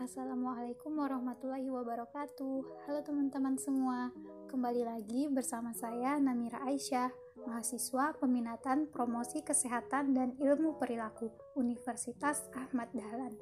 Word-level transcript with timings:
Assalamualaikum 0.00 0.96
warahmatullahi 0.96 1.68
wabarakatuh. 1.68 2.88
Halo 2.88 3.04
teman-teman 3.04 3.60
semua, 3.60 4.08
kembali 4.48 4.88
lagi 4.88 5.28
bersama 5.28 5.76
saya 5.76 6.16
Namira 6.16 6.56
Aisyah, 6.64 7.12
mahasiswa 7.44 8.16
peminatan 8.16 8.88
promosi 8.88 9.44
kesehatan 9.44 10.16
dan 10.16 10.40
ilmu 10.40 10.80
perilaku 10.80 11.28
Universitas 11.52 12.48
Ahmad 12.56 12.88
Dahlan. 12.96 13.36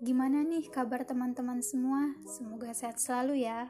Gimana 0.00 0.40
nih 0.40 0.72
kabar 0.72 1.04
teman-teman 1.04 1.60
semua? 1.60 2.16
Semoga 2.24 2.72
sehat 2.72 2.96
selalu 2.96 3.44
ya. 3.44 3.68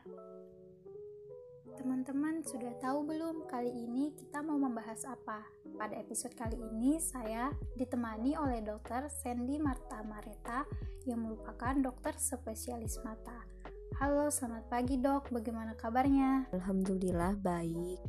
Teman-teman 1.80 2.44
sudah 2.44 2.76
tahu 2.76 3.08
belum 3.08 3.48
kali 3.48 3.72
ini 3.72 4.12
kita 4.12 4.44
mau 4.44 4.60
membahas 4.60 5.00
apa? 5.08 5.40
Pada 5.80 5.96
episode 5.96 6.36
kali 6.36 6.60
ini 6.60 7.00
saya 7.00 7.48
ditemani 7.72 8.36
oleh 8.36 8.60
dokter 8.60 9.08
Sandy 9.08 9.56
Marta 9.56 10.04
Mareta 10.04 10.68
yang 11.08 11.24
merupakan 11.24 11.72
dokter 11.80 12.12
spesialis 12.20 13.00
mata. 13.00 13.48
Halo, 13.96 14.28
selamat 14.28 14.68
pagi 14.68 15.00
dok, 15.00 15.32
bagaimana 15.32 15.72
kabarnya? 15.72 16.52
Alhamdulillah 16.52 17.40
baik. 17.40 18.04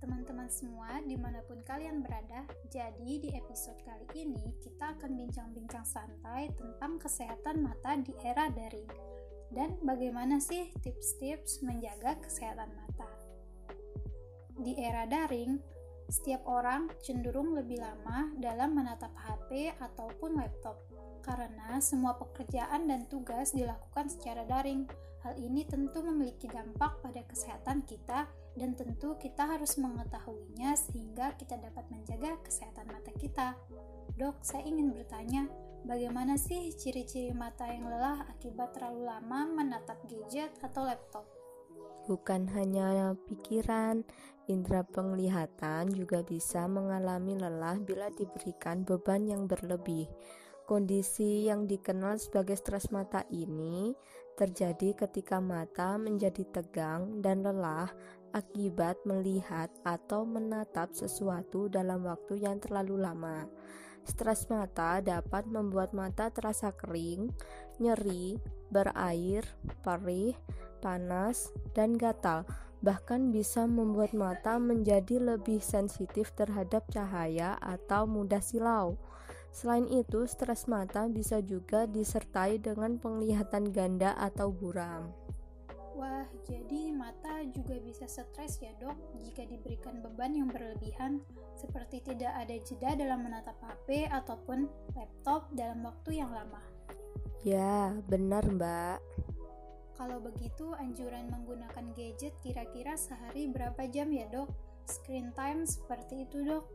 Teman-teman 0.00 0.48
semua 0.48 1.04
di 1.04 1.20
mana 1.20 1.44
pun 1.44 1.60
kalian 1.68 2.00
berada, 2.00 2.48
jadi 2.72 3.12
di 3.20 3.28
episode 3.36 3.76
kali 3.84 4.08
ini 4.24 4.56
kita 4.64 4.96
akan 4.96 5.12
bincang-bincang 5.12 5.84
santai 5.84 6.48
tentang 6.56 6.96
kesehatan 6.96 7.60
mata 7.60 7.92
di 8.00 8.16
era 8.24 8.48
daring 8.48 9.13
dan 9.54 9.78
bagaimana 9.80 10.42
sih 10.42 10.74
tips-tips 10.82 11.62
menjaga 11.62 12.18
kesehatan 12.20 12.68
mata. 12.74 13.08
Di 14.58 14.74
era 14.78 15.06
daring, 15.06 15.56
setiap 16.10 16.44
orang 16.44 16.92
cenderung 17.00 17.56
lebih 17.56 17.80
lama 17.80 18.34
dalam 18.36 18.76
menatap 18.76 19.14
HP 19.16 19.72
ataupun 19.80 20.36
laptop 20.36 20.76
karena 21.24 21.80
semua 21.80 22.20
pekerjaan 22.20 22.84
dan 22.84 23.08
tugas 23.08 23.56
dilakukan 23.56 24.12
secara 24.12 24.44
daring. 24.44 24.84
Hal 25.24 25.40
ini 25.40 25.64
tentu 25.64 26.04
memiliki 26.04 26.44
dampak 26.44 27.00
pada 27.00 27.24
kesehatan 27.24 27.88
kita 27.88 28.28
dan 28.60 28.76
tentu 28.76 29.16
kita 29.16 29.48
harus 29.48 29.80
mengetahuinya 29.80 30.76
sehingga 30.76 31.32
kita 31.40 31.56
dapat 31.56 31.88
menjaga 31.88 32.36
kesehatan 32.44 32.92
mata 32.92 33.08
kita. 33.16 33.56
Dok, 34.20 34.44
saya 34.44 34.68
ingin 34.68 34.92
bertanya, 34.92 35.48
Bagaimana 35.84 36.40
sih 36.40 36.72
ciri-ciri 36.72 37.36
mata 37.36 37.68
yang 37.68 37.84
lelah 37.84 38.24
akibat 38.32 38.72
terlalu 38.72 39.04
lama 39.04 39.44
menatap 39.52 40.00
gadget 40.08 40.56
atau 40.64 40.88
laptop? 40.88 41.28
Bukan 42.08 42.48
hanya 42.56 43.12
pikiran, 43.28 44.00
indera 44.48 44.80
penglihatan 44.80 45.92
juga 45.92 46.24
bisa 46.24 46.64
mengalami 46.64 47.36
lelah 47.36 47.76
bila 47.84 48.08
diberikan 48.16 48.80
beban 48.80 49.28
yang 49.28 49.44
berlebih. 49.44 50.08
Kondisi 50.64 51.44
yang 51.44 51.68
dikenal 51.68 52.16
sebagai 52.16 52.56
stres 52.56 52.88
mata 52.88 53.20
ini 53.28 53.92
terjadi 54.40 54.96
ketika 55.04 55.36
mata 55.36 56.00
menjadi 56.00 56.48
tegang 56.48 57.20
dan 57.20 57.44
lelah 57.44 57.92
akibat 58.32 58.96
melihat 59.04 59.68
atau 59.84 60.24
menatap 60.24 60.96
sesuatu 60.96 61.68
dalam 61.68 62.08
waktu 62.08 62.40
yang 62.40 62.56
terlalu 62.56 63.04
lama. 63.04 63.44
Stres 64.04 64.52
mata 64.52 65.00
dapat 65.00 65.48
membuat 65.48 65.96
mata 65.96 66.28
terasa 66.28 66.76
kering, 66.76 67.32
nyeri, 67.80 68.36
berair, 68.68 69.48
perih, 69.80 70.36
panas, 70.84 71.48
dan 71.72 71.96
gatal. 71.96 72.44
Bahkan 72.84 73.32
bisa 73.32 73.64
membuat 73.64 74.12
mata 74.12 74.60
menjadi 74.60 75.16
lebih 75.16 75.64
sensitif 75.64 76.36
terhadap 76.36 76.84
cahaya 76.92 77.56
atau 77.64 78.04
mudah 78.04 78.44
silau. 78.44 79.00
Selain 79.56 79.88
itu, 79.88 80.28
stres 80.28 80.68
mata 80.68 81.08
bisa 81.08 81.40
juga 81.40 81.88
disertai 81.88 82.60
dengan 82.60 83.00
penglihatan 83.00 83.72
ganda 83.72 84.12
atau 84.20 84.52
buram. 84.52 85.23
Wah, 85.94 86.26
jadi 86.42 86.90
mata 86.90 87.46
juga 87.54 87.78
bisa 87.78 88.10
stres 88.10 88.58
ya 88.58 88.74
dok 88.82 88.98
jika 89.22 89.46
diberikan 89.46 90.02
beban 90.02 90.34
yang 90.34 90.50
berlebihan 90.50 91.22
seperti 91.54 92.02
tidak 92.02 92.34
ada 92.34 92.56
jeda 92.66 92.98
dalam 92.98 93.22
menatap 93.22 93.54
HP 93.62 94.10
ataupun 94.10 94.66
laptop 94.98 95.46
dalam 95.54 95.86
waktu 95.86 96.18
yang 96.18 96.34
lama. 96.34 96.58
Ya, 97.46 97.94
benar 98.10 98.42
mbak. 98.50 98.98
Kalau 99.94 100.18
begitu, 100.18 100.74
anjuran 100.74 101.30
menggunakan 101.30 101.94
gadget 101.94 102.34
kira-kira 102.42 102.98
sehari 102.98 103.46
berapa 103.46 103.86
jam 103.86 104.10
ya 104.10 104.26
dok? 104.26 104.50
Screen 104.90 105.30
time 105.38 105.62
seperti 105.62 106.26
itu 106.26 106.42
dok. 106.42 106.66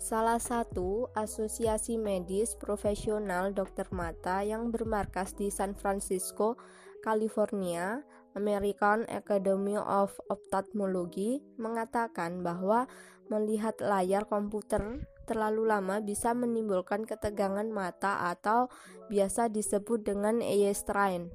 Salah 0.00 0.40
satu 0.40 1.12
asosiasi 1.12 2.00
medis 2.00 2.56
profesional 2.56 3.52
dokter 3.52 3.84
mata 3.92 4.40
yang 4.40 4.72
bermarkas 4.72 5.36
di 5.36 5.52
San 5.52 5.76
Francisco, 5.76 6.56
California, 7.04 8.00
American 8.32 9.04
Academy 9.12 9.76
of 9.76 10.16
Ophthalmology 10.32 11.44
mengatakan 11.60 12.40
bahwa 12.40 12.88
melihat 13.28 13.76
layar 13.84 14.24
komputer 14.24 15.04
terlalu 15.28 15.68
lama 15.68 16.00
bisa 16.00 16.32
menimbulkan 16.32 17.04
ketegangan 17.04 17.68
mata 17.68 18.32
atau 18.32 18.72
biasa 19.12 19.52
disebut 19.52 20.00
dengan 20.00 20.40
eye 20.40 20.72
strain. 20.72 21.28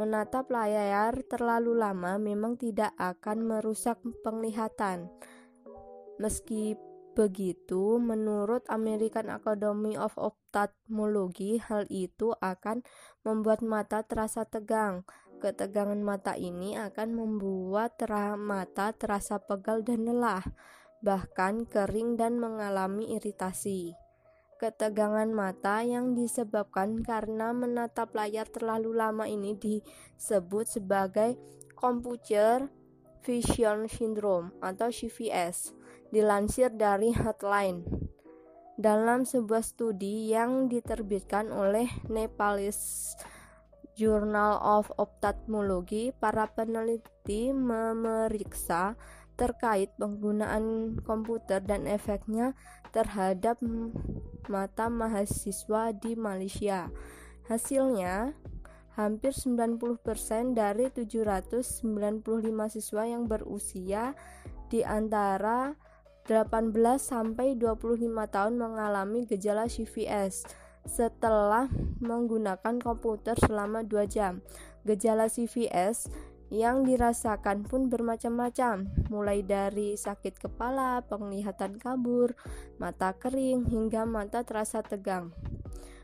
Menatap 0.00 0.48
layar 0.48 1.20
terlalu 1.28 1.76
lama 1.76 2.16
memang 2.16 2.56
tidak 2.56 2.96
akan 2.96 3.44
merusak 3.44 4.00
penglihatan. 4.24 5.12
Meskipun 6.16 6.89
Begitu, 7.10 7.98
menurut 7.98 8.62
American 8.70 9.34
Academy 9.34 9.98
of 9.98 10.14
Ophthalmology, 10.14 11.58
hal 11.58 11.90
itu 11.90 12.30
akan 12.38 12.86
membuat 13.26 13.66
mata 13.66 14.06
terasa 14.06 14.46
tegang. 14.46 15.02
Ketegangan 15.42 15.98
mata 15.98 16.38
ini 16.38 16.78
akan 16.78 17.16
membuat 17.18 17.98
terah 17.98 18.38
mata 18.38 18.94
terasa 18.94 19.42
pegal 19.42 19.82
dan 19.82 20.06
lelah, 20.06 20.44
bahkan 21.02 21.66
kering 21.66 22.14
dan 22.14 22.38
mengalami 22.38 23.18
iritasi. 23.18 23.90
Ketegangan 24.60 25.32
mata 25.32 25.82
yang 25.82 26.14
disebabkan 26.14 27.00
karena 27.02 27.50
menatap 27.50 28.14
layar 28.14 28.46
terlalu 28.46 28.92
lama 28.94 29.24
ini 29.26 29.56
disebut 29.56 30.68
sebagai 30.78 31.34
computer 31.74 32.68
vision 33.24 33.88
syndrome 33.88 34.52
atau 34.60 34.92
CVS 34.92 35.79
dilansir 36.10 36.70
dari 36.74 37.14
Headline. 37.14 37.86
Dalam 38.80 39.28
sebuah 39.28 39.62
studi 39.62 40.30
yang 40.30 40.66
diterbitkan 40.70 41.52
oleh 41.52 41.86
Nepalese 42.08 43.14
Journal 43.98 44.56
of 44.62 44.88
Ophthalmology, 44.96 46.14
para 46.16 46.48
peneliti 46.48 47.52
memeriksa 47.52 48.96
terkait 49.36 49.92
penggunaan 49.96 50.96
komputer 51.04 51.64
dan 51.64 51.88
efeknya 51.88 52.52
terhadap 52.92 53.60
mata 54.48 54.92
mahasiswa 54.92 55.96
di 55.96 56.12
Malaysia. 56.16 56.92
Hasilnya, 57.48 58.36
hampir 59.00 59.32
90% 59.32 60.52
dari 60.52 60.92
795 60.92 61.80
siswa 62.68 63.02
yang 63.08 63.24
berusia 63.24 64.12
di 64.68 64.84
antara 64.84 65.74
18 66.28 66.74
sampai 66.98 67.56
25 67.56 68.10
tahun 68.28 68.54
mengalami 68.58 69.24
gejala 69.24 69.70
CVS 69.70 70.44
setelah 70.84 71.68
menggunakan 72.00 72.80
komputer 72.80 73.36
selama 73.36 73.84
2 73.84 74.08
jam. 74.08 74.40
Gejala 74.84 75.28
CVS 75.28 76.08
yang 76.50 76.82
dirasakan 76.82 77.62
pun 77.62 77.86
bermacam-macam, 77.86 78.90
mulai 79.06 79.46
dari 79.46 79.94
sakit 79.94 80.42
kepala, 80.42 80.98
penglihatan 81.06 81.78
kabur, 81.78 82.34
mata 82.82 83.14
kering, 83.14 83.70
hingga 83.70 84.02
mata 84.02 84.42
terasa 84.42 84.82
tegang. 84.82 85.30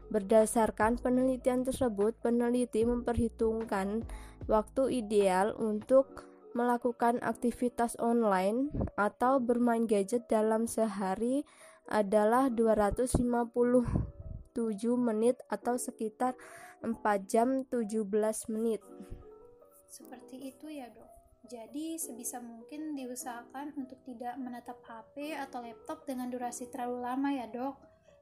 Berdasarkan 0.07 1.03
penelitian 1.03 1.67
tersebut, 1.67 2.15
peneliti 2.23 2.87
memperhitungkan 2.87 4.07
waktu 4.47 5.03
ideal 5.03 5.51
untuk 5.59 6.23
melakukan 6.57 7.21
aktivitas 7.21 8.01
online 8.01 8.73
atau 8.97 9.37
bermain 9.37 9.85
gadget 9.85 10.25
dalam 10.33 10.65
sehari 10.65 11.45
adalah 11.85 12.49
257 12.49 13.85
menit 14.97 15.37
atau 15.53 15.77
sekitar 15.77 16.33
4 16.81 16.97
jam 17.29 17.69
17 17.69 18.09
menit. 18.49 18.81
Seperti 19.87 20.57
itu 20.57 20.73
ya, 20.73 20.89
Dok. 20.89 21.13
Jadi, 21.47 21.95
sebisa 21.95 22.43
mungkin 22.43 22.99
diusahakan 22.99 23.77
untuk 23.79 24.03
tidak 24.03 24.35
menatap 24.41 24.83
HP 24.83 25.37
atau 25.39 25.63
laptop 25.63 26.03
dengan 26.09 26.27
durasi 26.27 26.67
terlalu 26.73 27.05
lama 27.05 27.31
ya, 27.31 27.47
Dok. 27.47 27.77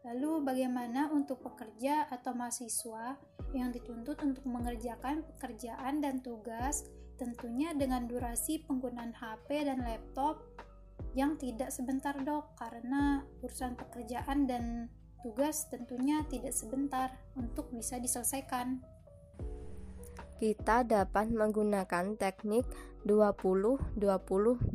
Lalu 0.05 0.45
bagaimana 0.45 1.09
untuk 1.09 1.41
pekerja 1.41 2.05
atau 2.13 2.37
mahasiswa 2.37 3.17
yang 3.57 3.73
dituntut 3.73 4.21
untuk 4.21 4.45
mengerjakan 4.45 5.25
pekerjaan 5.25 6.05
dan 6.05 6.21
tugas 6.21 6.85
tentunya 7.17 7.73
dengan 7.75 8.07
durasi 8.11 8.63
penggunaan 8.67 9.15
HP 9.15 9.67
dan 9.67 9.83
laptop 9.87 10.43
yang 11.15 11.39
tidak 11.39 11.71
sebentar 11.71 12.15
dok 12.23 12.59
karena 12.59 13.23
urusan 13.43 13.79
pekerjaan 13.79 14.51
dan 14.51 14.91
tugas 15.23 15.71
tentunya 15.71 16.27
tidak 16.27 16.53
sebentar 16.53 17.15
untuk 17.39 17.71
bisa 17.71 17.97
diselesaikan. 18.03 18.83
Kita 20.43 20.83
dapat 20.83 21.31
menggunakan 21.31 22.19
teknik 22.19 22.67
20 23.07 23.97
20 23.97 24.75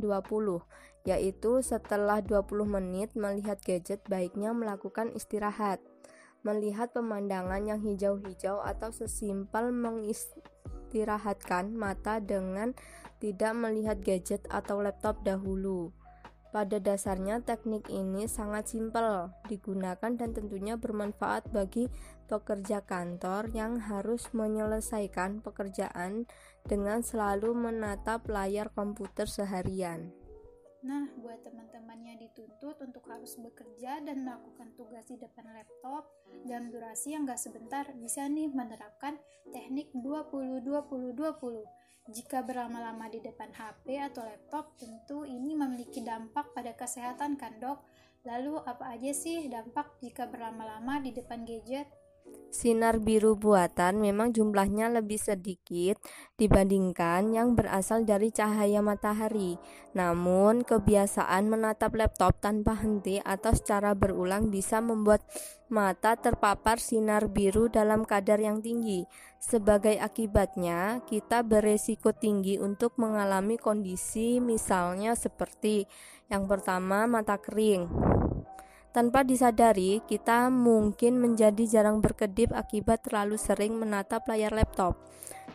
yaitu 1.08 1.52
setelah 1.64 2.20
20 2.20 2.44
menit 2.68 3.16
melihat 3.16 3.56
gadget 3.64 4.04
baiknya 4.08 4.52
melakukan 4.52 5.12
istirahat 5.16 5.80
melihat 6.40 6.92
pemandangan 6.96 7.60
yang 7.68 7.80
hijau-hijau 7.84 8.64
atau 8.64 8.88
sesimpel 8.92 9.72
mengistirahatkan 10.90 11.70
mata 11.70 12.18
dengan 12.18 12.74
tidak 13.22 13.54
melihat 13.54 14.02
gadget 14.02 14.42
atau 14.50 14.82
laptop 14.82 15.22
dahulu. 15.22 15.94
Pada 16.50 16.82
dasarnya 16.82 17.46
teknik 17.46 17.86
ini 17.86 18.26
sangat 18.26 18.74
simpel 18.74 19.30
digunakan 19.46 20.10
dan 20.18 20.34
tentunya 20.34 20.74
bermanfaat 20.74 21.46
bagi 21.54 21.86
pekerja 22.26 22.82
kantor 22.82 23.54
yang 23.54 23.78
harus 23.78 24.26
menyelesaikan 24.34 25.46
pekerjaan 25.46 26.26
dengan 26.66 27.06
selalu 27.06 27.54
menatap 27.54 28.26
layar 28.26 28.74
komputer 28.74 29.30
seharian. 29.30 30.19
Nah, 30.80 31.12
buat 31.20 31.44
teman-teman 31.44 32.00
yang 32.00 32.16
dituntut 32.16 32.80
untuk 32.80 33.04
harus 33.12 33.36
bekerja 33.36 34.00
dan 34.00 34.24
melakukan 34.24 34.72
tugas 34.80 35.04
di 35.12 35.20
depan 35.20 35.44
laptop 35.52 36.08
dalam 36.48 36.72
durasi 36.72 37.12
yang 37.12 37.28
gak 37.28 37.36
sebentar, 37.36 37.84
bisa 38.00 38.24
nih 38.24 38.48
menerapkan 38.48 39.20
teknik 39.52 39.92
20-20-20. 39.92 41.68
Jika 42.08 42.40
berlama-lama 42.40 43.12
di 43.12 43.20
depan 43.20 43.52
HP 43.52 44.00
atau 44.00 44.24
laptop, 44.24 44.72
tentu 44.80 45.28
ini 45.28 45.52
memiliki 45.52 46.00
dampak 46.00 46.56
pada 46.56 46.72
kesehatan 46.72 47.36
kan 47.36 47.60
dok? 47.60 47.84
Lalu 48.24 48.56
apa 48.64 48.96
aja 48.96 49.12
sih 49.12 49.52
dampak 49.52 50.00
jika 50.00 50.24
berlama-lama 50.32 50.96
di 51.04 51.12
depan 51.12 51.44
gadget? 51.44 51.92
Sinar 52.50 52.98
biru 52.98 53.38
buatan 53.38 54.02
memang 54.02 54.34
jumlahnya 54.34 54.90
lebih 54.90 55.22
sedikit 55.22 56.02
dibandingkan 56.34 57.30
yang 57.30 57.54
berasal 57.54 58.02
dari 58.02 58.34
cahaya 58.34 58.82
matahari. 58.82 59.54
Namun, 59.94 60.66
kebiasaan 60.66 61.46
menatap 61.46 61.94
laptop 61.94 62.42
tanpa 62.42 62.74
henti 62.74 63.22
atau 63.22 63.54
secara 63.54 63.94
berulang 63.94 64.50
bisa 64.50 64.82
membuat 64.82 65.22
mata 65.70 66.18
terpapar 66.18 66.82
sinar 66.82 67.30
biru 67.30 67.70
dalam 67.70 68.02
kadar 68.02 68.42
yang 68.42 68.58
tinggi. 68.58 69.06
Sebagai 69.38 69.94
akibatnya, 70.02 71.06
kita 71.06 71.46
beresiko 71.46 72.10
tinggi 72.10 72.58
untuk 72.58 72.98
mengalami 72.98 73.62
kondisi 73.62 74.42
misalnya 74.42 75.14
seperti 75.14 75.86
yang 76.26 76.50
pertama 76.50 77.06
mata 77.06 77.38
kering, 77.38 77.86
tanpa 78.90 79.22
disadari, 79.22 80.02
kita 80.06 80.50
mungkin 80.50 81.22
menjadi 81.22 81.66
jarang 81.66 82.02
berkedip 82.02 82.50
akibat 82.54 83.06
terlalu 83.06 83.38
sering 83.38 83.78
menatap 83.78 84.26
layar 84.26 84.50
laptop. 84.50 84.98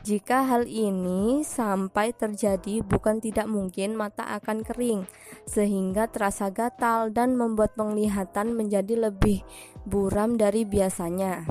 Jika 0.06 0.46
hal 0.46 0.70
ini 0.70 1.42
sampai 1.42 2.14
terjadi, 2.14 2.86
bukan 2.86 3.18
tidak 3.24 3.50
mungkin 3.50 3.98
mata 3.98 4.22
akan 4.38 4.62
kering, 4.62 5.10
sehingga 5.50 6.06
terasa 6.06 6.54
gatal 6.54 7.10
dan 7.10 7.34
membuat 7.34 7.74
penglihatan 7.74 8.54
menjadi 8.54 9.10
lebih 9.10 9.42
buram 9.82 10.38
dari 10.38 10.62
biasanya. 10.62 11.42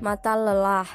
Mata 0.00 0.36
lelah 0.36 0.88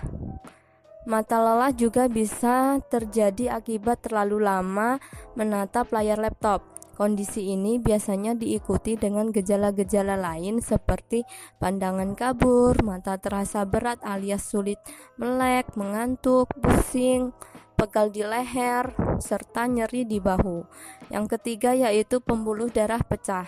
Mata 1.06 1.38
lelah 1.38 1.70
juga 1.70 2.10
bisa 2.10 2.82
terjadi 2.90 3.54
akibat 3.54 4.02
terlalu 4.02 4.42
lama 4.42 4.98
menatap 5.38 5.94
layar 5.94 6.18
laptop. 6.18 6.75
Kondisi 6.96 7.52
ini 7.52 7.76
biasanya 7.76 8.40
diikuti 8.40 8.96
dengan 8.96 9.28
gejala-gejala 9.28 10.16
lain 10.16 10.64
seperti 10.64 11.28
pandangan 11.60 12.16
kabur, 12.16 12.80
mata 12.88 13.20
terasa 13.20 13.68
berat 13.68 14.00
alias 14.00 14.48
sulit 14.48 14.80
melek, 15.20 15.76
mengantuk, 15.76 16.48
pusing, 16.56 17.36
pegal 17.76 18.16
di 18.16 18.24
leher, 18.24 18.96
serta 19.20 19.68
nyeri 19.68 20.08
di 20.08 20.24
bahu. 20.24 20.64
Yang 21.12 21.36
ketiga 21.36 21.76
yaitu 21.76 22.24
pembuluh 22.24 22.72
darah 22.72 23.04
pecah 23.04 23.44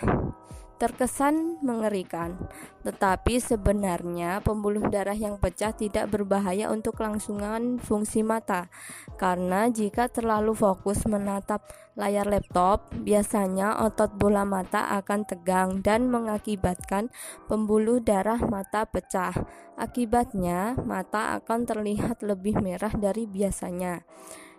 terkesan 0.77 1.59
mengerikan, 1.65 2.37
tetapi 2.85 3.41
sebenarnya 3.41 4.39
pembuluh 4.45 4.85
darah 4.87 5.17
yang 5.17 5.41
pecah 5.41 5.73
tidak 5.73 6.13
berbahaya 6.13 6.69
untuk 6.69 7.01
kelangsungan 7.01 7.81
fungsi 7.81 8.21
mata, 8.21 8.69
karena 9.17 9.67
jika 9.73 10.07
terlalu 10.07 10.53
fokus 10.53 11.03
menatap 11.09 11.65
layar 11.97 12.29
laptop, 12.29 12.93
biasanya 12.93 13.81
otot 13.81 14.13
bola 14.13 14.45
mata 14.45 14.85
akan 15.01 15.25
tegang 15.25 15.81
dan 15.81 16.13
mengakibatkan 16.13 17.09
pembuluh 17.49 17.97
darah 17.97 18.37
mata 18.37 18.85
pecah. 18.85 19.33
Akibatnya, 19.77 20.77
mata 20.85 21.37
akan 21.37 21.65
terlihat 21.65 22.21
lebih 22.21 22.61
merah 22.61 22.93
dari 22.93 23.25
biasanya. 23.25 24.05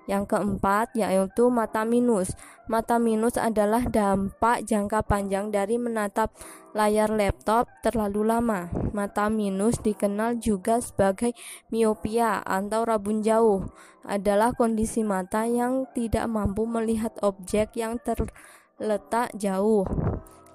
Yang 0.08 0.32
keempat 0.32 0.96
yaitu 0.96 1.52
mata 1.52 1.84
minus. 1.84 2.32
Mata 2.64 2.96
minus 2.96 3.36
adalah 3.36 3.84
dampak 3.84 4.64
jangka 4.64 5.04
panjang 5.04 5.52
dari 5.52 5.76
menatap 5.76 6.32
layar 6.72 7.12
laptop 7.12 7.68
terlalu 7.84 8.24
lama. 8.24 8.72
Mata 8.96 9.28
minus 9.28 9.76
dikenal 9.84 10.40
juga 10.40 10.80
sebagai 10.80 11.36
miopia 11.68 12.40
atau 12.40 12.88
rabun 12.88 13.20
jauh. 13.20 13.68
Adalah 14.08 14.56
kondisi 14.56 15.04
mata 15.04 15.44
yang 15.44 15.84
tidak 15.92 16.24
mampu 16.24 16.64
melihat 16.64 17.12
objek 17.20 17.76
yang 17.76 18.00
terletak 18.00 19.28
jauh. 19.36 19.84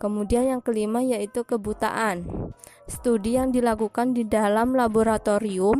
Kemudian 0.01 0.50
yang 0.50 0.61
kelima 0.65 1.00
yaitu 1.00 1.45
kebutaan. 1.45 2.25
Studi 2.89 3.39
yang 3.39 3.55
dilakukan 3.55 4.11
di 4.11 4.27
dalam 4.27 4.75
laboratorium 4.75 5.79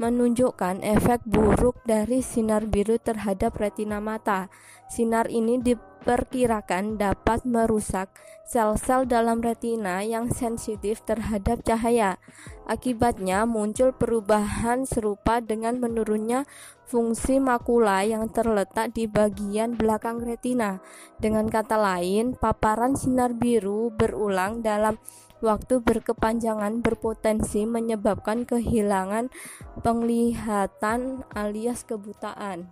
menunjukkan 0.00 0.80
efek 0.80 1.20
buruk 1.28 1.76
dari 1.84 2.24
sinar 2.24 2.64
biru 2.64 2.96
terhadap 2.96 3.52
retina 3.60 4.00
mata. 4.00 4.48
Sinar 4.88 5.28
ini 5.28 5.60
diperkirakan 5.60 6.96
dapat 6.96 7.44
merusak 7.44 8.08
sel-sel 8.48 9.04
dalam 9.04 9.44
retina 9.44 10.00
yang 10.00 10.32
sensitif 10.32 11.04
terhadap 11.04 11.60
cahaya. 11.68 12.16
Akibatnya 12.64 13.44
muncul 13.44 13.92
perubahan 13.92 14.88
serupa 14.88 15.44
dengan 15.44 15.76
menurunnya 15.76 16.48
fungsi 16.88 17.36
makula 17.36 18.00
yang 18.02 18.32
terletak 18.32 18.96
di 18.96 19.04
bagian 19.04 19.76
belakang 19.76 20.24
retina. 20.24 20.80
Dengan 21.20 21.46
kata 21.46 21.76
lain, 21.76 22.34
paparan 22.34 22.96
sinar 22.96 23.36
biru 23.36 23.92
berulang 23.92 24.64
dalam 24.64 24.96
waktu 25.40 25.80
berkepanjangan 25.80 26.84
berpotensi 26.84 27.64
menyebabkan 27.64 28.44
kehilangan 28.44 29.32
penglihatan 29.80 31.24
alias 31.32 31.84
kebutaan. 31.84 32.68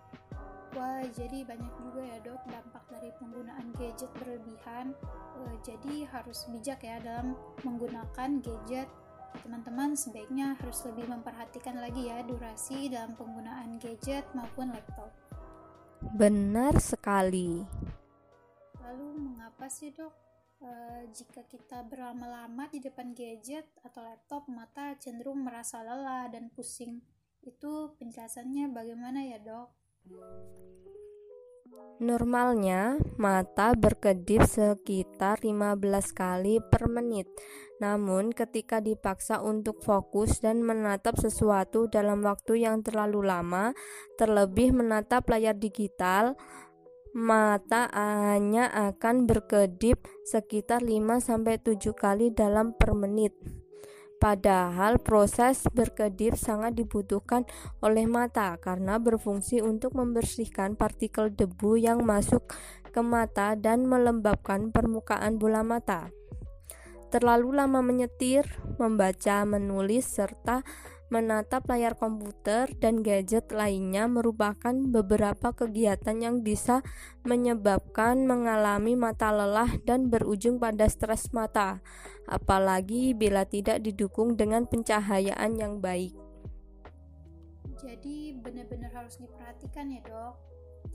Wah, 0.76 1.02
jadi 1.16 1.42
banyak 1.48 1.72
juga 1.80 2.00
ya 2.04 2.16
dok 2.22 2.42
dampak 2.46 2.84
dari 2.92 3.10
penggunaan 3.16 3.66
gadget 3.74 4.10
berlebihan. 4.20 4.92
Uh, 5.34 5.56
jadi 5.64 6.06
harus 6.12 6.44
bijak 6.52 6.84
ya 6.84 7.00
dalam 7.00 7.34
menggunakan 7.64 8.30
gadget. 8.44 8.88
Teman-teman 9.44 9.96
sebaiknya 9.96 10.56
harus 10.60 10.84
lebih 10.88 11.08
memperhatikan 11.08 11.80
lagi 11.80 12.08
ya 12.08 12.20
durasi 12.24 12.92
dalam 12.92 13.16
penggunaan 13.16 13.80
gadget 13.80 14.28
maupun 14.36 14.72
laptop. 14.72 15.10
Benar 16.14 16.78
sekali. 16.78 17.64
Lalu 18.78 19.06
mengapa 19.18 19.66
sih 19.66 19.90
dok 19.90 20.27
Uh, 20.58 21.06
jika 21.14 21.46
kita 21.46 21.86
berlama-lama 21.86 22.66
di 22.66 22.82
depan 22.82 23.14
gadget 23.14 23.62
atau 23.86 24.02
laptop, 24.02 24.50
mata 24.50 24.98
cenderung 24.98 25.46
merasa 25.46 25.86
lelah 25.86 26.26
dan 26.26 26.50
pusing. 26.50 26.98
Itu 27.46 27.94
penjelasannya 27.94 28.74
bagaimana 28.74 29.22
ya, 29.22 29.38
Dok? 29.38 29.68
Normalnya, 31.98 32.94
mata 33.18 33.74
berkedip 33.74 34.46
sekitar 34.46 35.42
15 35.42 36.14
kali 36.14 36.62
per 36.62 36.86
menit. 36.86 37.26
Namun, 37.78 38.30
ketika 38.30 38.78
dipaksa 38.78 39.42
untuk 39.42 39.82
fokus 39.82 40.38
dan 40.38 40.62
menatap 40.62 41.18
sesuatu 41.18 41.90
dalam 41.90 42.22
waktu 42.22 42.66
yang 42.66 42.86
terlalu 42.86 43.26
lama, 43.26 43.74
terlebih 44.14 44.74
menatap 44.74 45.26
layar 45.26 45.58
digital, 45.58 46.38
mata 47.16 47.88
hanya 47.94 48.68
akan 48.92 49.24
berkedip 49.24 50.04
sekitar 50.28 50.84
5-7 50.84 51.92
kali 51.96 52.32
dalam 52.32 52.76
per 52.76 52.92
menit. 52.92 53.32
Padahal 54.18 54.98
proses 54.98 55.62
berkedip 55.70 56.34
sangat 56.34 56.74
dibutuhkan 56.74 57.46
oleh 57.78 58.02
mata 58.02 58.58
karena 58.58 58.98
berfungsi 58.98 59.62
untuk 59.62 59.94
membersihkan 59.94 60.74
partikel 60.74 61.30
debu 61.30 61.78
yang 61.78 62.02
masuk 62.02 62.42
ke 62.90 62.98
mata 62.98 63.54
dan 63.54 63.86
melembabkan 63.86 64.74
permukaan 64.74 65.38
bola 65.38 65.62
mata. 65.62 66.10
Terlalu 67.14 67.62
lama 67.62 67.78
menyetir, 67.80 68.44
membaca, 68.76 69.46
menulis, 69.46 70.04
serta 70.04 70.66
menatap 71.08 71.64
layar 71.72 71.96
komputer 71.96 72.68
dan 72.76 73.00
gadget 73.00 73.48
lainnya 73.48 74.04
merupakan 74.04 74.72
beberapa 74.72 75.56
kegiatan 75.56 76.20
yang 76.20 76.44
bisa 76.44 76.84
menyebabkan 77.24 78.28
mengalami 78.28 78.92
mata 78.92 79.32
lelah 79.32 79.72
dan 79.88 80.12
berujung 80.12 80.60
pada 80.60 80.84
stres 80.88 81.32
mata, 81.32 81.80
apalagi 82.28 83.16
bila 83.16 83.48
tidak 83.48 83.80
didukung 83.80 84.36
dengan 84.36 84.68
pencahayaan 84.68 85.56
yang 85.56 85.80
baik. 85.80 86.12
Jadi 87.78 88.36
benar-benar 88.36 88.92
harus 88.92 89.16
diperhatikan 89.16 89.88
ya 89.88 90.02
dok. 90.04 90.34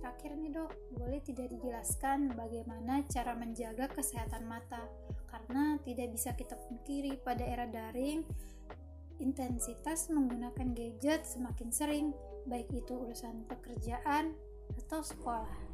Terakhir 0.04 0.36
nih 0.36 0.52
dok, 0.52 0.72
boleh 1.00 1.22
tidak 1.24 1.48
dijelaskan 1.48 2.36
bagaimana 2.36 3.08
cara 3.08 3.40
menjaga 3.40 3.88
kesehatan 3.88 4.44
mata? 4.46 4.84
Karena 5.32 5.80
tidak 5.80 6.12
bisa 6.12 6.36
kita 6.36 6.60
pungkiri 6.60 7.24
pada 7.24 7.42
era 7.48 7.64
daring, 7.64 8.28
intensitas 9.24 10.12
menggunakan 10.12 10.76
gadget 10.76 11.24
semakin 11.24 11.72
sering, 11.72 12.08
baik 12.44 12.68
itu 12.76 12.92
urusan 12.92 13.48
pekerjaan 13.48 14.36
atau 14.76 15.00
sekolah. 15.00 15.72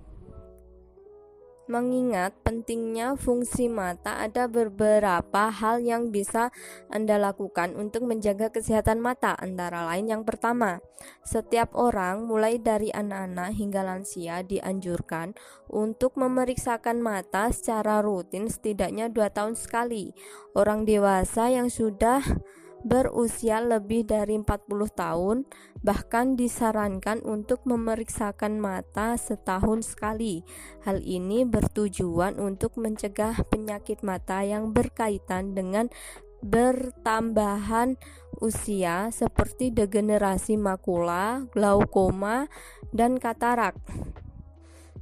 Mengingat 1.70 2.34
pentingnya 2.42 3.14
fungsi 3.14 3.70
mata, 3.70 4.18
ada 4.18 4.50
beberapa 4.50 5.54
hal 5.54 5.86
yang 5.86 6.10
bisa 6.10 6.50
Anda 6.90 7.22
lakukan 7.22 7.78
untuk 7.78 8.10
menjaga 8.10 8.50
kesehatan 8.50 8.98
mata. 8.98 9.38
Antara 9.38 9.86
lain, 9.86 10.10
yang 10.10 10.26
pertama, 10.26 10.82
setiap 11.22 11.78
orang, 11.78 12.26
mulai 12.26 12.58
dari 12.58 12.90
anak-anak 12.90 13.54
hingga 13.54 13.86
lansia, 13.86 14.42
dianjurkan 14.42 15.38
untuk 15.70 16.18
memeriksakan 16.18 17.06
mata 17.06 17.54
secara 17.54 18.02
rutin 18.02 18.50
setidaknya 18.50 19.14
dua 19.14 19.30
tahun 19.30 19.54
sekali. 19.54 20.18
Orang 20.58 20.90
dewasa 20.90 21.54
yang 21.54 21.70
sudah 21.70 22.26
berusia 22.84 23.60
lebih 23.60 24.08
dari 24.08 24.40
40 24.40 24.46
tahun 24.96 25.38
bahkan 25.80 26.36
disarankan 26.36 27.24
untuk 27.24 27.64
memeriksakan 27.64 28.60
mata 28.60 29.16
setahun 29.16 29.96
sekali. 29.96 30.44
Hal 30.84 31.00
ini 31.04 31.48
bertujuan 31.48 32.40
untuk 32.40 32.76
mencegah 32.76 33.48
penyakit 33.48 34.04
mata 34.04 34.44
yang 34.44 34.76
berkaitan 34.76 35.56
dengan 35.56 35.88
bertambahan 36.40 38.00
usia 38.40 39.12
seperti 39.12 39.76
degenerasi 39.76 40.56
makula, 40.56 41.44
glaukoma, 41.52 42.48
dan 42.96 43.20
katarak. 43.20 43.76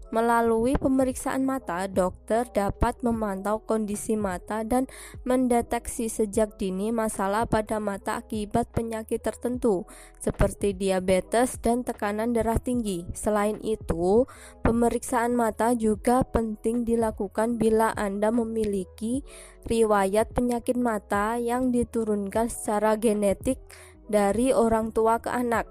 Melalui 0.08 0.80
pemeriksaan 0.80 1.44
mata, 1.44 1.84
dokter 1.92 2.48
dapat 2.48 3.04
memantau 3.04 3.60
kondisi 3.60 4.16
mata 4.16 4.64
dan 4.64 4.88
mendeteksi 5.28 6.08
sejak 6.08 6.56
dini 6.56 6.96
masalah 6.96 7.44
pada 7.44 7.84
mata 7.84 8.24
akibat 8.24 8.72
penyakit 8.72 9.20
tertentu, 9.20 9.84
seperti 10.24 10.72
diabetes 10.72 11.60
dan 11.60 11.84
tekanan 11.84 12.32
darah 12.32 12.56
tinggi. 12.56 13.04
Selain 13.12 13.60
itu, 13.60 14.24
pemeriksaan 14.64 15.36
mata 15.36 15.76
juga 15.76 16.24
penting 16.24 16.88
dilakukan 16.88 17.60
bila 17.60 17.92
Anda 17.92 18.32
memiliki 18.32 19.28
riwayat 19.68 20.32
penyakit 20.32 20.80
mata 20.80 21.36
yang 21.36 21.76
diturunkan 21.76 22.48
secara 22.48 22.96
genetik 22.96 23.60
dari 24.08 24.56
orang 24.56 24.96
tua 24.96 25.20
ke 25.20 25.28
anak. 25.28 25.68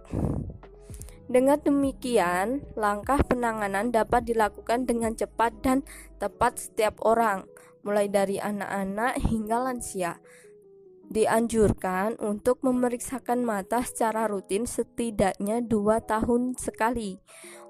Dengan 1.27 1.59
demikian, 1.59 2.63
langkah 2.79 3.19
penanganan 3.27 3.91
dapat 3.91 4.31
dilakukan 4.31 4.87
dengan 4.87 5.19
cepat 5.19 5.59
dan 5.59 5.83
tepat 6.23 6.63
setiap 6.63 7.03
orang, 7.03 7.51
mulai 7.83 8.07
dari 8.07 8.39
anak-anak 8.39 9.19
hingga 9.27 9.59
lansia. 9.59 10.23
Dianjurkan 11.07 12.19
untuk 12.19 12.63
memeriksakan 12.63 13.47
mata 13.47 13.83
secara 13.83 14.27
rutin 14.27 14.67
setidaknya 14.67 15.63
dua 15.63 16.03
tahun 16.03 16.59
sekali. 16.59 17.19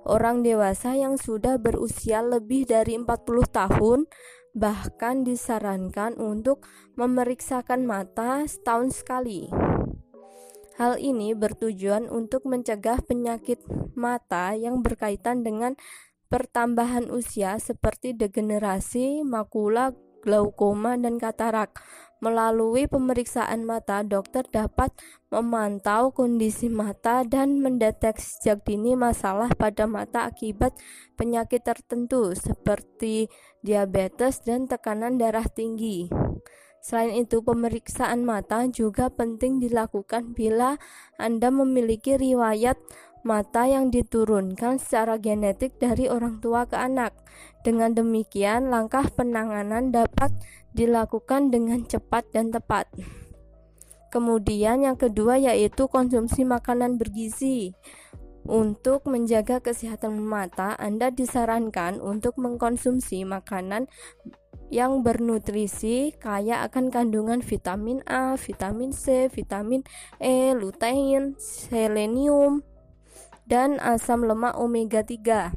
Orang 0.09 0.41
dewasa 0.45 0.97
yang 0.97 1.21
sudah 1.21 1.61
berusia 1.61 2.25
lebih 2.25 2.65
dari 2.65 2.97
40 2.97 3.09
tahun 3.53 4.09
bahkan 4.57 5.21
disarankan 5.21 6.17
untuk 6.17 6.65
memeriksakan 6.97 7.85
mata 7.85 8.41
setahun 8.49 9.05
sekali. 9.05 9.53
Hal 10.77 11.01
ini 11.01 11.33
bertujuan 11.33 12.13
untuk 12.13 12.45
mencegah 12.45 13.01
penyakit 13.01 13.65
mata 13.97 14.53
yang 14.53 14.85
berkaitan 14.85 15.41
dengan 15.41 15.73
pertambahan 16.29 17.09
usia 17.09 17.57
seperti 17.57 18.13
degenerasi, 18.13 19.25
makula, 19.25 19.97
glaukoma, 20.21 21.01
dan 21.01 21.17
katarak. 21.17 21.81
Melalui 22.21 22.89
pemeriksaan 22.89 23.65
mata, 23.65 24.05
dokter 24.05 24.45
dapat 24.49 24.93
memantau 25.33 26.13
kondisi 26.13 26.69
mata 26.69 27.25
dan 27.25 27.61
mendeteksi 27.65 28.41
sejak 28.41 28.65
dini 28.69 28.97
masalah 28.97 29.49
pada 29.57 29.89
mata 29.89 30.29
akibat 30.29 30.77
penyakit 31.17 31.65
tertentu 31.65 32.37
seperti 32.37 33.33
diabetes 33.65 34.45
dan 34.45 34.69
tekanan 34.69 35.17
darah 35.17 35.49
tinggi. 35.49 36.13
Selain 36.87 37.19
itu, 37.19 37.43
pemeriksaan 37.43 38.23
mata 38.23 38.63
juga 38.71 39.11
penting 39.11 39.59
dilakukan 39.59 40.39
bila 40.39 40.79
Anda 41.19 41.51
memiliki 41.51 42.15
riwayat 42.15 42.79
mata 43.27 43.67
yang 43.67 43.91
diturunkan 43.91 44.79
secara 44.79 45.19
genetik 45.19 45.83
dari 45.83 46.07
orang 46.07 46.39
tua 46.39 46.63
ke 46.71 46.79
anak. 46.79 47.11
Dengan 47.67 47.91
demikian, 47.91 48.71
langkah 48.71 49.03
penanganan 49.11 49.91
dapat 49.91 50.31
dilakukan 50.79 51.51
dengan 51.51 51.83
cepat 51.83 52.31
dan 52.31 52.55
tepat. 52.55 52.87
Kemudian, 54.15 54.87
yang 54.87 54.95
kedua 54.95 55.43
yaitu 55.43 55.91
konsumsi 55.91 56.47
makanan 56.47 57.03
bergizi. 57.03 57.75
Untuk 58.47 59.11
menjaga 59.11 59.59
kesehatan 59.59 60.23
mata, 60.23 60.79
Anda 60.79 61.11
disarankan 61.11 61.99
untuk 61.99 62.39
mengkonsumsi 62.39 63.27
makanan 63.27 63.91
yang 64.69 65.07
bernutrisi 65.07 66.15
kaya 66.19 66.67
akan 66.67 66.91
kandungan 66.91 67.41
vitamin 67.43 68.03
A, 68.07 68.35
vitamin 68.35 68.91
C, 68.91 69.31
vitamin 69.31 69.87
E, 70.19 70.53
lutein, 70.57 71.39
selenium, 71.39 72.67
dan 73.47 73.79
asam 73.79 74.27
lemak 74.27 74.59
omega 74.59 75.07
3. 75.07 75.55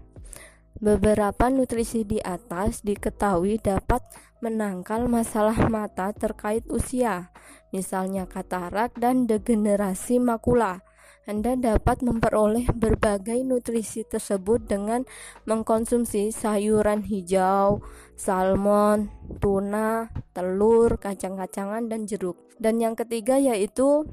Beberapa 0.80 1.52
nutrisi 1.52 2.08
di 2.08 2.24
atas 2.24 2.88
diketahui 2.88 3.60
dapat 3.60 4.00
menangkal 4.40 5.12
masalah 5.12 5.68
mata 5.68 6.16
terkait 6.16 6.64
usia, 6.72 7.36
misalnya 7.76 8.24
katarak 8.24 8.96
dan 8.96 9.28
degenerasi 9.28 10.24
makula. 10.24 10.89
Anda 11.30 11.54
dapat 11.54 12.02
memperoleh 12.02 12.74
berbagai 12.74 13.46
nutrisi 13.46 14.02
tersebut 14.02 14.66
dengan 14.66 15.06
mengkonsumsi 15.46 16.34
sayuran 16.34 17.06
hijau, 17.06 17.86
salmon, 18.18 19.14
tuna, 19.38 20.10
telur, 20.34 20.98
kacang-kacangan, 20.98 21.86
dan 21.86 22.10
jeruk. 22.10 22.34
Dan 22.58 22.82
yang 22.82 22.98
ketiga 22.98 23.38
yaitu 23.38 24.10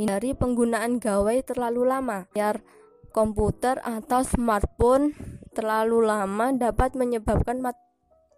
hindari 0.00 0.32
penggunaan 0.32 0.96
gawai 0.96 1.44
terlalu 1.44 1.92
lama. 1.92 2.24
Biar 2.32 2.64
komputer 3.12 3.84
atau 3.84 4.24
smartphone 4.24 5.12
terlalu 5.52 6.08
lama 6.08 6.56
dapat 6.56 6.96
menyebabkan 6.96 7.60
mat 7.60 7.76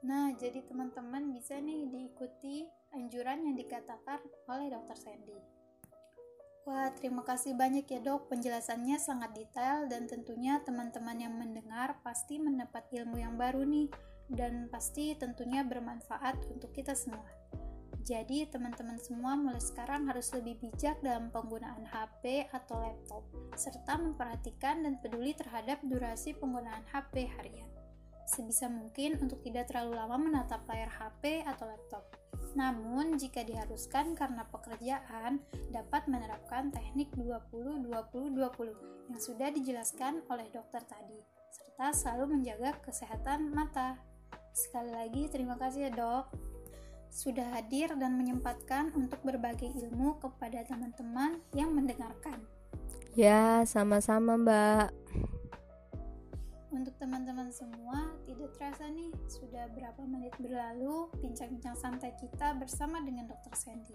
Nah, 0.02 0.34
jadi 0.38 0.62
teman-teman 0.66 1.34
bisa 1.34 1.58
nih 1.58 1.86
diikuti 1.90 2.66
anjuran 2.94 3.46
yang 3.46 3.54
dikatakan 3.58 4.22
oleh 4.46 4.70
Dr. 4.70 4.94
Sandy. 4.94 5.55
Wah, 6.66 6.90
terima 6.98 7.22
kasih 7.22 7.54
banyak 7.54 7.86
ya 7.86 8.02
dok, 8.02 8.26
penjelasannya 8.26 8.98
sangat 8.98 9.38
detail 9.38 9.86
dan 9.86 10.10
tentunya 10.10 10.58
teman-teman 10.66 11.14
yang 11.14 11.38
mendengar 11.38 11.94
pasti 12.02 12.42
mendapat 12.42 12.90
ilmu 12.90 13.22
yang 13.22 13.38
baru 13.38 13.62
nih 13.62 13.86
dan 14.26 14.66
pasti 14.66 15.14
tentunya 15.14 15.62
bermanfaat 15.62 16.42
untuk 16.50 16.74
kita 16.74 16.98
semua. 16.98 17.22
Jadi 18.02 18.50
teman-teman 18.50 18.98
semua 18.98 19.38
mulai 19.38 19.62
sekarang 19.62 20.10
harus 20.10 20.34
lebih 20.34 20.58
bijak 20.58 20.98
dalam 21.06 21.30
penggunaan 21.30 21.86
HP 21.86 22.50
atau 22.50 22.82
laptop, 22.82 23.22
serta 23.54 23.94
memperhatikan 24.02 24.82
dan 24.82 24.98
peduli 24.98 25.38
terhadap 25.38 25.78
durasi 25.86 26.34
penggunaan 26.34 26.82
HP 26.90 27.30
harian. 27.30 27.70
Sebisa 28.26 28.66
mungkin 28.66 29.22
untuk 29.22 29.38
tidak 29.46 29.70
terlalu 29.70 30.02
lama 30.02 30.18
menatap 30.18 30.66
layar 30.66 30.90
HP 30.90 31.46
atau 31.46 31.70
laptop 31.70 32.10
namun, 32.56 33.20
jika 33.20 33.44
diharuskan 33.44 34.16
karena 34.16 34.48
pekerjaan, 34.48 35.44
dapat 35.68 36.08
menerapkan 36.08 36.72
teknik 36.72 37.12
20-20-20 37.12 39.12
yang 39.12 39.20
sudah 39.20 39.52
dijelaskan 39.52 40.24
oleh 40.32 40.48
dokter 40.48 40.80
tadi, 40.88 41.20
serta 41.52 41.92
selalu 41.92 42.40
menjaga 42.40 42.80
kesehatan 42.80 43.52
mata. 43.52 44.00
Sekali 44.56 44.88
lagi, 44.88 45.28
terima 45.28 45.60
kasih 45.60 45.86
ya 45.86 45.90
dok. 45.92 46.32
Sudah 47.12 47.60
hadir 47.60 47.92
dan 48.00 48.16
menyempatkan 48.16 48.88
untuk 48.96 49.20
berbagi 49.20 49.76
ilmu 49.76 50.16
kepada 50.16 50.64
teman-teman 50.64 51.44
yang 51.52 51.76
mendengarkan. 51.76 52.40
Ya, 53.12 53.68
sama-sama 53.68 54.40
mbak. 54.40 54.96
Teman-teman 57.06 57.54
semua, 57.54 58.18
tidak 58.26 58.50
terasa 58.58 58.90
nih, 58.90 59.14
sudah 59.30 59.70
berapa 59.70 60.02
menit 60.10 60.34
berlalu 60.42 61.06
bincang-bincang 61.22 61.78
santai 61.78 62.10
kita 62.18 62.50
bersama 62.58 62.98
dengan 62.98 63.30
Dr. 63.30 63.54
Sandy. 63.54 63.94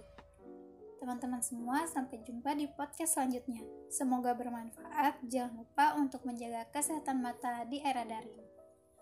Teman-teman 0.96 1.44
semua, 1.44 1.84
sampai 1.92 2.24
jumpa 2.24 2.56
di 2.56 2.72
podcast 2.72 3.20
selanjutnya. 3.20 3.68
Semoga 3.92 4.32
bermanfaat. 4.32 5.28
Jangan 5.28 5.60
lupa 5.60 6.00
untuk 6.00 6.24
menjaga 6.24 6.72
kesehatan 6.72 7.20
mata 7.20 7.68
di 7.68 7.84
era 7.84 8.08
daring. 8.08 8.48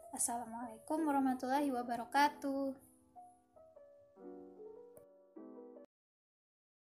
Assalamualaikum 0.10 1.06
warahmatullahi 1.06 1.70
wabarakatuh. 1.70 2.89